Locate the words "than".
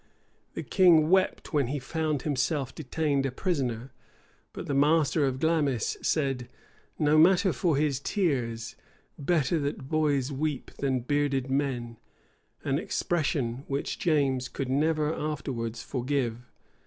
10.79-11.01